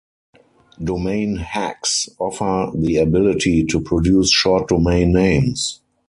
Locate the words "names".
5.13-5.79